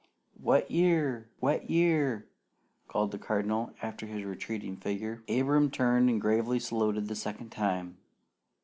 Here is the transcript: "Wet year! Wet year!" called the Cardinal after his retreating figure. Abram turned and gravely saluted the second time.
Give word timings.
"Wet 0.39 0.71
year! 0.71 1.29
Wet 1.41 1.69
year!" 1.69 2.25
called 2.87 3.11
the 3.11 3.19
Cardinal 3.19 3.71
after 3.83 4.07
his 4.07 4.25
retreating 4.25 4.75
figure. 4.77 5.21
Abram 5.29 5.69
turned 5.69 6.09
and 6.09 6.19
gravely 6.19 6.59
saluted 6.59 7.07
the 7.07 7.15
second 7.15 7.51
time. 7.51 7.97